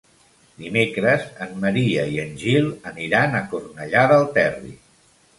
Dimecres 0.59 1.25
en 1.45 1.51
Maria 1.65 2.05
i 2.13 2.17
en 2.23 2.31
Gil 2.43 2.69
aniran 2.91 3.37
a 3.41 3.43
Cornellà 3.51 4.07
del 4.13 4.25
Terri. 4.39 4.73